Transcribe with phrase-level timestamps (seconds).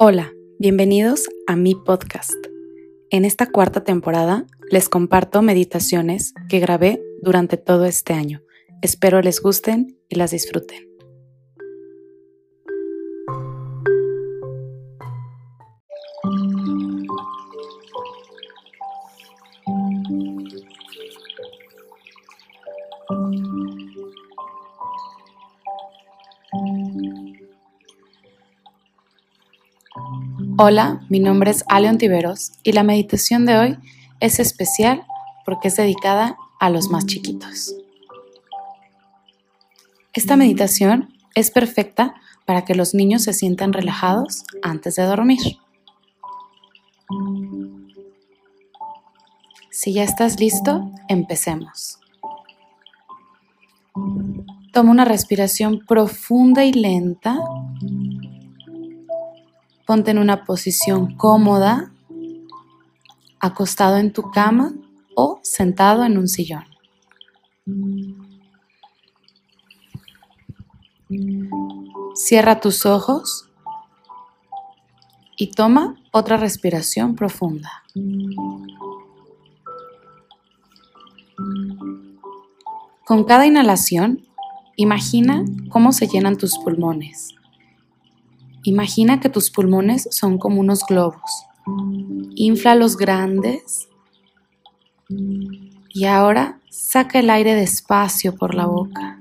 [0.00, 2.32] Hola, bienvenidos a mi podcast.
[3.10, 8.40] En esta cuarta temporada les comparto meditaciones que grabé durante todo este año.
[8.80, 10.87] Espero les gusten y las disfruten.
[30.60, 33.78] Hola, mi nombre es Aleon Tiveros y la meditación de hoy
[34.18, 35.06] es especial
[35.44, 37.76] porque es dedicada a los más chiquitos.
[40.12, 45.38] Esta meditación es perfecta para que los niños se sientan relajados antes de dormir.
[49.70, 52.00] Si ya estás listo, empecemos.
[54.72, 57.38] Toma una respiración profunda y lenta
[59.88, 61.90] Ponte en una posición cómoda,
[63.40, 64.74] acostado en tu cama
[65.16, 66.66] o sentado en un sillón.
[72.14, 73.48] Cierra tus ojos
[75.38, 77.82] y toma otra respiración profunda.
[83.06, 84.28] Con cada inhalación,
[84.76, 87.37] imagina cómo se llenan tus pulmones.
[88.68, 91.46] Imagina que tus pulmones son como unos globos.
[92.34, 93.88] Infla los grandes
[95.08, 99.18] y ahora saca el aire despacio por la boca.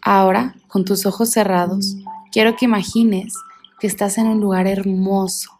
[0.00, 1.96] Ahora, con tus ojos cerrados,
[2.30, 3.34] quiero que imagines
[3.80, 5.50] que estás en un lugar hermoso,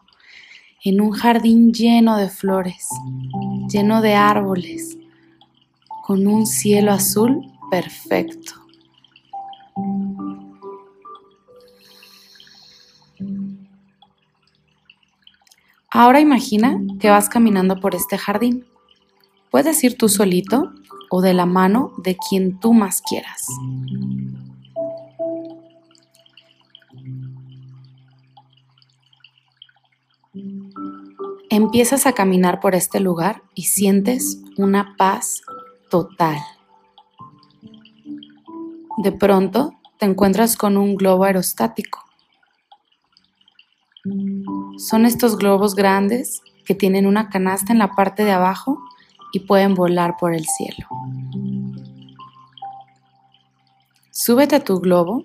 [0.81, 2.87] en un jardín lleno de flores,
[3.67, 4.97] lleno de árboles,
[6.05, 8.64] con un cielo azul perfecto.
[15.97, 18.65] Ahora imagina que vas caminando por este jardín.
[19.49, 20.73] Puedes ir tú solito
[21.09, 23.47] o de la mano de quien tú más quieras.
[31.49, 35.43] Empiezas a caminar por este lugar y sientes una paz
[35.89, 36.39] total.
[38.97, 42.04] De pronto te encuentras con un globo aerostático.
[44.77, 48.81] Son estos globos grandes que tienen una canasta en la parte de abajo
[49.33, 50.87] y pueden volar por el cielo.
[54.11, 55.23] Súbete a tu globo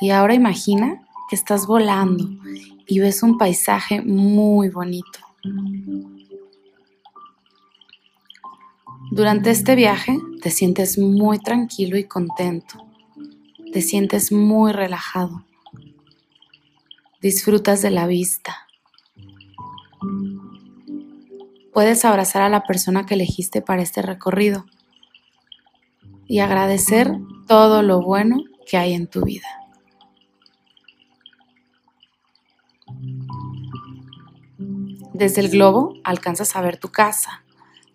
[0.00, 2.28] y ahora imagina que estás volando
[2.86, 5.20] y ves un paisaje muy bonito.
[9.10, 12.84] Durante este viaje te sientes muy tranquilo y contento.
[13.72, 15.44] Te sientes muy relajado
[17.20, 18.66] disfrutas de la vista.
[21.72, 24.66] Puedes abrazar a la persona que elegiste para este recorrido
[26.26, 27.12] y agradecer
[27.46, 29.46] todo lo bueno que hay en tu vida.
[35.12, 37.44] Desde el globo alcanzas a ver tu casa,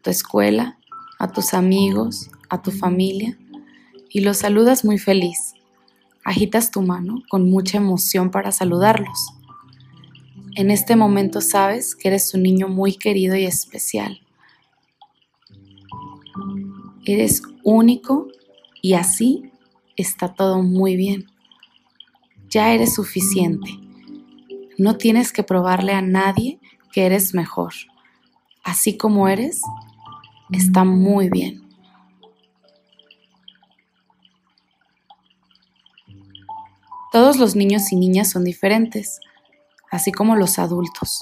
[0.02, 0.78] tu escuela,
[1.20, 3.38] a tus amigos, a tu familia
[4.10, 5.56] y los saludas muy feliz
[6.26, 9.36] Agitas tu mano con mucha emoción para saludarlos.
[10.58, 14.22] En este momento sabes que eres un niño muy querido y especial.
[17.06, 18.30] Eres único
[18.82, 19.52] y así
[19.98, 21.26] está todo muy bien.
[22.50, 23.70] Ya eres suficiente.
[24.78, 26.60] No tienes que probarle a nadie
[26.94, 27.74] que eres mejor.
[28.64, 29.62] Así como eres,
[30.52, 31.64] está muy bien.
[37.12, 39.20] Todos los niños y niñas son diferentes,
[39.96, 41.22] así como los adultos.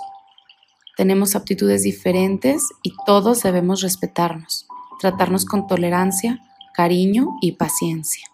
[0.97, 4.67] Tenemos aptitudes diferentes y todos debemos respetarnos,
[4.99, 6.39] tratarnos con tolerancia,
[6.73, 8.27] cariño y paciencia.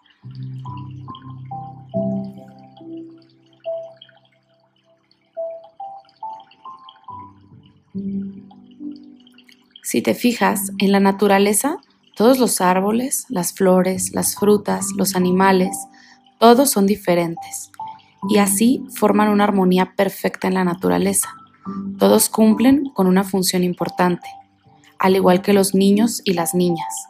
[9.82, 11.76] Si te fijas, en la naturaleza,
[12.16, 15.76] todos los árboles, las flores, las frutas, los animales,
[16.38, 17.70] todos son diferentes
[18.28, 21.34] y así forman una armonía perfecta en la naturaleza.
[21.98, 24.28] Todos cumplen con una función importante,
[24.98, 27.08] al igual que los niños y las niñas.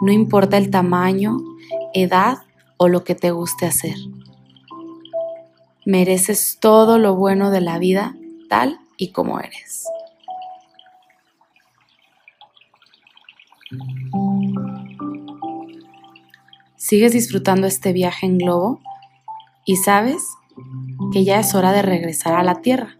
[0.00, 1.38] No importa el tamaño,
[1.92, 2.38] edad
[2.76, 3.96] o lo que te guste hacer.
[5.86, 8.16] Mereces todo lo bueno de la vida
[8.48, 9.84] tal y como eres.
[16.76, 18.80] ¿Sigues disfrutando este viaje en globo?
[19.64, 20.22] y sabes
[21.12, 22.96] que ya es hora de regresar a la tierra.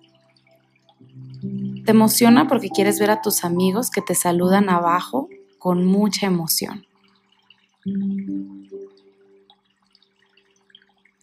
[1.84, 5.28] Te emociona porque quieres ver a tus amigos que te saludan abajo
[5.58, 6.86] con mucha emoción.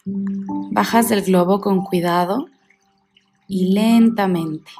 [0.04, 2.46] Bajas del globo con cuidado
[3.48, 4.70] y lentamente.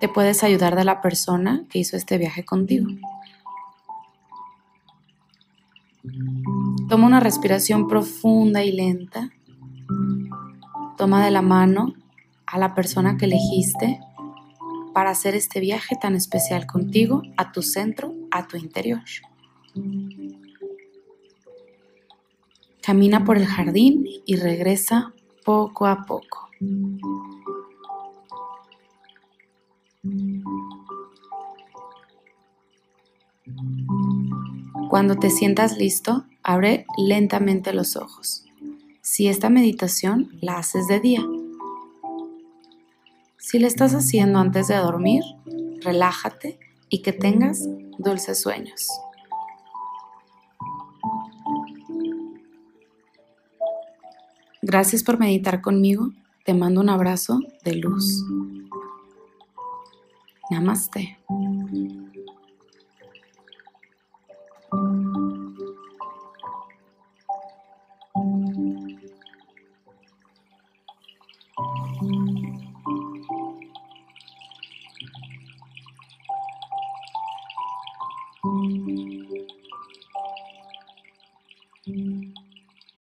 [0.00, 2.88] Te puedes ayudar de la persona que hizo este viaje contigo.
[6.88, 9.30] Toma una respiración profunda y lenta.
[10.96, 11.94] Toma de la mano
[12.46, 14.00] a la persona que elegiste
[14.94, 19.02] para hacer este viaje tan especial contigo, a tu centro, a tu interior.
[22.82, 25.12] Camina por el jardín y regresa
[25.44, 26.48] poco a poco.
[34.88, 38.44] Cuando te sientas listo, abre lentamente los ojos.
[39.02, 41.22] Si esta meditación la haces de día.
[43.38, 45.22] Si la estás haciendo antes de dormir,
[45.80, 46.58] relájate
[46.88, 47.66] y que tengas
[47.98, 48.88] dulces sueños.
[54.62, 56.10] Gracias por meditar conmigo.
[56.44, 58.24] Te mando un abrazo de luz.
[60.50, 61.18] Namaste.